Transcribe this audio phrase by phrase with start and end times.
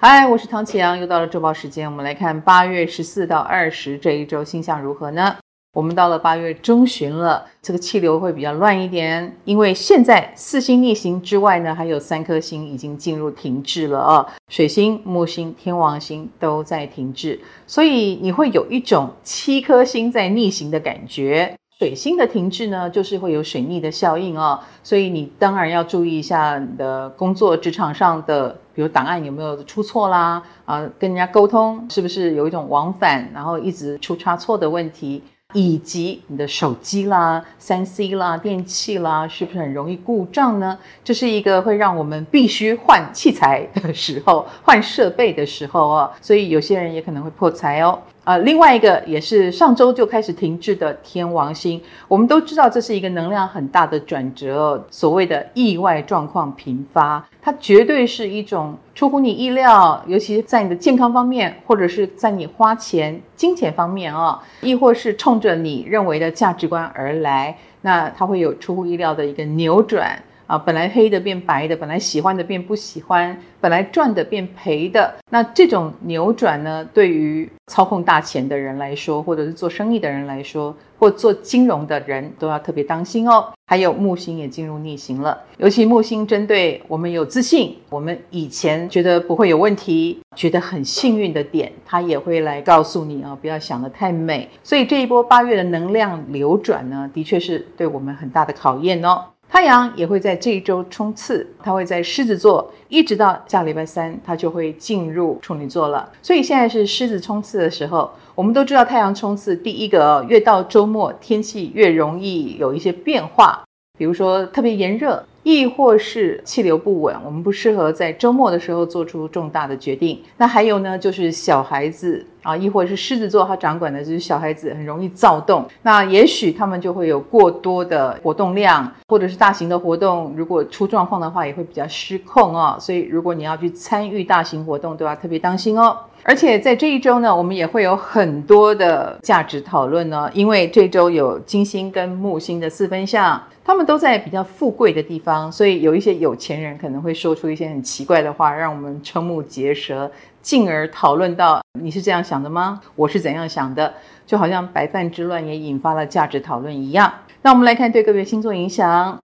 [0.00, 5.34] 嗨，我是唐启阳，又到了周报时间，我们来看八月十四到二十这一周星象如何呢？
[5.72, 21.56] 我们到了八月中旬了，这个气流会比较乱一点，因为现在四星逆行之外呢，还有三颗星已经进入停滞了啊，水星、木星、天王星都在停滞，所以你会有一种七颗星在逆行的感觉。
[21.76, 35.20] 水星的停滞呢，就是会有水逆的效应哦，所以你当然要注意一下你的工作职场上的，比如档案有没有出错啦，啊，跟人家沟通是不是有一种往返，然后一直出差错的问题。
[35.54, 40.78] 以及你的手机啦、三 C 啦、电器啦，是不是很容易故障呢？
[41.02, 47.98] 这是一个会让我们必须换器材的时候、换设备的时候哦，所以有些人也可能会破财哦。
[48.28, 70.22] 啊，另外一个也是上周就开始停滞的天王星，我们都知道这是一个能量很大的转折哦，所谓的意外状况频发，它绝对是一种出乎你意料，尤其是在你的健康方面，或者是在你花钱、金钱方面啊，亦或是冲着你认为的价值观而来，那它会有出乎意料的一个扭转。
[70.48, 83.52] 啊，本来黑的变白的，本来喜欢的变不喜欢，本来赚的变赔的，那这种扭转呢，对于操控大钱的人来说，或者是做生意的人来说，或做金融的人都要特别当心哦。
[83.66, 94.48] 还有木星也进入逆行了，尤其木星针对我们有自信，我们以前觉得不会有问题，觉得很幸运的点，它也会来告诉你啊，不要想得太美。
[94.62, 99.22] 所以这一波八月的能量流转呢，的确是对我们很大的考验哦。
[99.50, 106.08] 太阳也会在这一周冲刺，它会在狮子座，一直到下礼拜三，它就会进入处女座了。
[106.22, 108.10] 所以现在是狮子冲刺的时候。
[108.34, 113.64] 我们都知道，太阳冲刺第一个，越到周末，天气越容易有一些变化，
[113.98, 115.24] 比如说特别炎热。
[115.42, 120.20] 亦或是气流不稳，我们不适合在周末的时候做出重大的决定。
[120.36, 125.64] 那还有呢，就是小孩子啊，亦或是狮子座，他掌管的就是小孩子，很容易躁动。
[125.82, 132.76] 那也许他们就会有过多的活动量，或者是大型的活动，如果出状况的话，也会比较失控哦。
[132.78, 135.96] 所以，如果你要去参与大型活动，都要特别当心哦。
[136.24, 143.40] 而且在这一周呢，我们也会有很多的价值讨论呢，因为这周有金星跟木星的四分相。
[143.64, 152.80] 他们都在比较富贵的地方，所以有一些有钱人可能会说出一些很奇怪的话，让我们瞠目结舌，进而讨论到你是这样想的吗？
[152.94, 153.92] 我是怎样想的？
[154.26, 157.12] 就好像白饭之乱也引发了价值讨论一样。
[157.42, 159.18] 那我们来看对个别星座影响。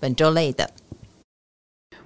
[0.00, 0.70] 本周类的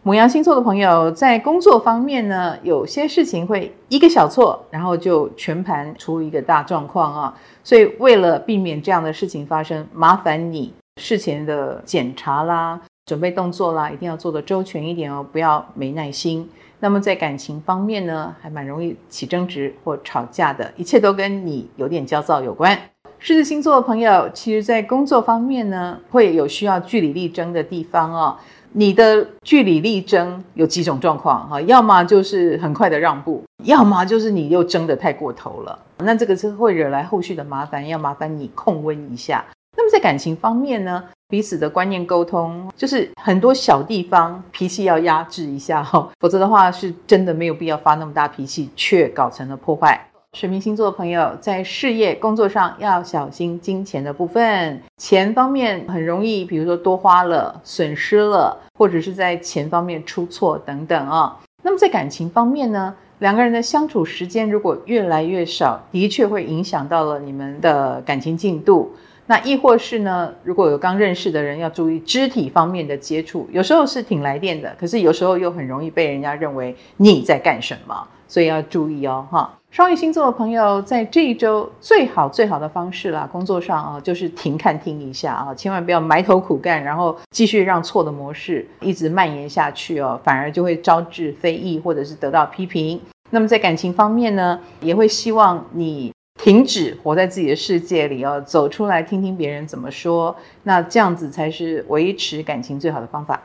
[0.02, 7.36] 母羊星座的朋友，在工作方面呢，有些事情会一个小错，然后就全盘出一个大状况啊。
[7.62, 10.72] 所以为了避免这样的事情发生，麻烦你。
[11.00, 16.46] 事前的检查啦，准备动作啦，一定要做得周全一点哦，不要没耐心。
[16.78, 22.78] 那么在感情方面呢，还蛮容易起争执或吵架的，一切都跟你有点焦躁有关。
[23.18, 28.36] 狮子星座的朋友，其实在工作方面呢，会有需要据理力争的地方哦。
[28.72, 39.42] 你的据理力争有几种状况哈，要么就是很快的让步，要么就是你又争得太过头了，那这个是会惹来后续的麻烦，要麻烦你控温一下。
[39.74, 50.08] 那么在感情方面呢，彼此的观念沟通，就是很多小地方脾气要压制一下哈，否则的话是真的没有必要发那么大脾气，却搞成了破坏。
[50.32, 61.38] 水瓶星座的朋友在事业工作上要小心金钱的部分，钱方面很容易，比如说多花了、损失了，或者是在钱方面出错等等啊。
[61.62, 68.94] 那么在感情方面呢，两个人的相处时间如果越来越少，的确会影响到了你们的感情进度。
[69.28, 79.54] 那亦或是呢，如果有刚认识的人，要注意肢体方面的接触，有时候是挺来电的，可是有时候又很容易被人家认为你在干什么，所以要注意哦，哈。
[79.70, 92.98] 双鱼星座的朋友在这一周最好最好的方式啦，工作上啊，就是停看听一下啊，千万不要埋头苦干，然后继续让错的模式一直蔓延下去哦，反而就会招致非议或者是得到批评。
[93.28, 96.10] 那么在感情方面呢，也会希望你。
[96.38, 103.42] 停止活在自己的世界里哦，走出来听听别人怎么说，那这样子才是维持感情最好的方法。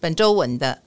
[0.00, 0.78] 本周稳的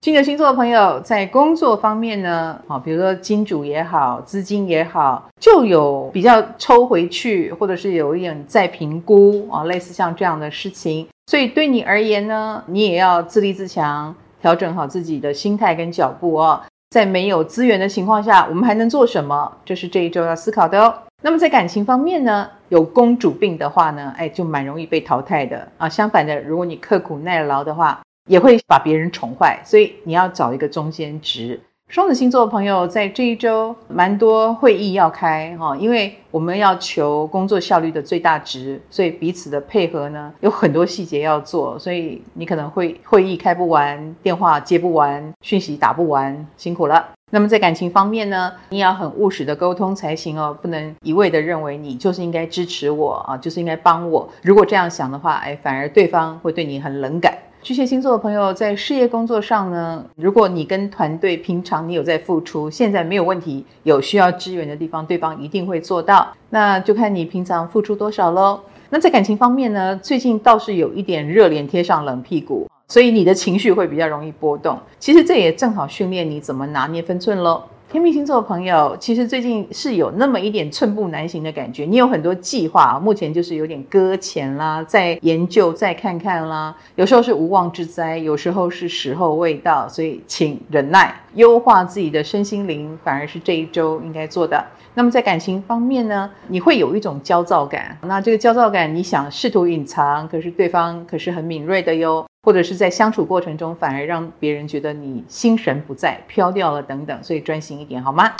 [0.00, 11.06] 金牛星座的朋友在工作方面呢，啊，比如说金主也好，资金也好，就有比较抽回去，或者是有一点再评估啊，类似像这样的事情。
[11.26, 16.60] 所以对你而言呢，你也要自立自强，调整好自己的心态跟脚步哦。
[16.90, 19.52] 在没有资源的情况下，我们还能做什么？
[19.64, 20.94] 这是这一周要思考的哦。
[21.22, 25.88] 那么在感情方面呢，有公主病的话呢，哎，就蛮容易被淘汰的啊。
[25.88, 31.60] 相反的，如果你刻苦耐劳的话，也会把别人宠坏，所以你要找一个中间值。
[31.88, 47.02] 双子星座的朋友在这一周蛮多会议要开哈，因为我们要求工作效率的最大值，所以彼此的配合呢，有很多细节要做，所以你可能会会议开不完，电话接不完，讯息打不完，辛苦了。
[47.30, 54.28] 那么在感情方面呢，你要很务实的沟通才行哦，不能一味的认为你就是应该支持我啊，就是应该帮我。
[54.42, 57.32] 如果这样想的话，哎，反而对方会对你很冷感。
[57.60, 66.28] 巨蟹星座的朋友在事业工作上呢，如果你跟团队平常你有在付出，现在没有问题，有需要支援的地方，对方一定会做到。
[66.50, 68.60] 那就看你平常付出多少喽。
[68.90, 74.78] 那在感情方面呢，最近倒是有一点热脸贴上冷屁股，所以你的情绪会比较容易波动。
[74.98, 77.64] 其实这也正好训练你怎么拿捏分寸喽。
[77.90, 81.86] 天秤星座的朋友，其实最近是有那么一点寸步难行的感觉。
[81.86, 86.76] 你有很多计划，目前就是有点搁浅啦，再研究，再看看啦。
[86.96, 94.62] 有时候是无妄之灾，有时候是时候未到，所以请忍耐，优化自己的身心灵，反而是这一周应该做的。
[94.92, 97.96] 那么在感情方面呢，你会有一种焦躁感。
[98.02, 102.27] 那这个焦躁感，你想试图隐藏，可是对方可是很敏锐的哟。
[102.48, 108.32] 或者是在相处过程中，反而让别人觉得你心神不在、飘掉了等等，所以专心一点好吗？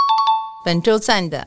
[0.64, 1.46] 本周赞的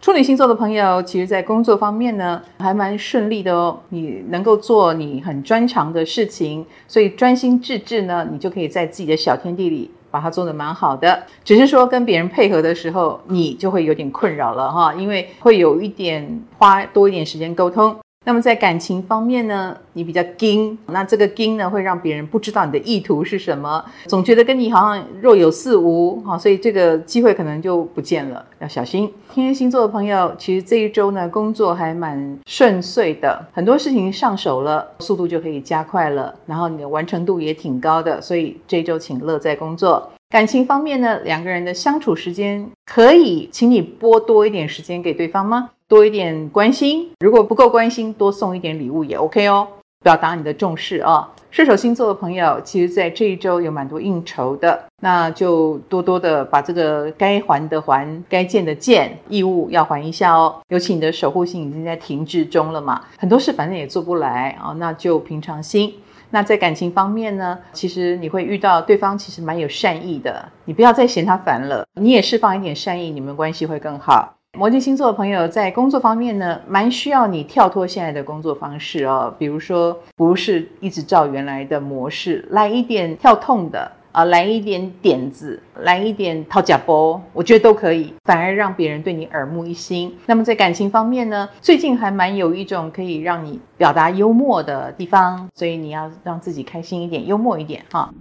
[0.00, 3.78] 处女星座的朋友，其实在工作方面呢，还蛮顺利的哦。
[3.90, 11.24] 你能够做你很专长的事情，所以专心致志呢，你就可以在自己的小天地里把它做得蛮好的。
[11.44, 17.96] 只是说跟别人配合的时候，你就会有点困扰了哈，因为会有一点花多一点时间沟通。
[18.26, 29.10] 那么在感情方面呢，你比较矜，那这个矜呢，会让别人不知道你的意图是什么，总觉得跟你好像若有似无，哈，所以这个机会可能就不见了，要小心。
[29.32, 40.10] 天蝎星座的朋友，其实这一周呢，工作还蛮顺遂的，很多事情上手了，速度就可以加快了，然后你的完成度也挺高的，所以这一周请乐在工作。
[40.28, 45.70] 感情方面呢，两个人的相处时间可以，请你拨多一点时间给对方吗？
[45.90, 49.66] 多一点关心，如果不够关心，多送一点礼物也 OK 哦，
[50.04, 60.54] 表达你的重视啊、射手星座的朋友，其实在这一周有蛮多应酬的，那就多多的把这个该还的还，该见的见，义务要还一下哦。
[60.68, 65.92] 尤其你的守护星已经在停滞中了嘛，很多事反正也做不来啊、哦，那就平常心。
[66.30, 74.36] 那在感情方面呢，其实你会遇到对方其实蛮有善意的，你不要再嫌他烦了，你也释放一点善意，你们关系会更好。
[74.58, 79.32] 摩羯星座的朋友在工作方面呢，蛮需要你跳脱现在的工作方式哦。
[79.38, 90.14] 比如说，不是一直照原来的模式，来一点跳痛的啊、来一点点子，来一点掏假包，我觉得都可以，反而让别人对你耳目一新。
[90.26, 98.12] 那么在感情方面呢，最近还蛮有一种可以让你表达幽默的地方，所以你要让自己开心一点，幽默一点哈。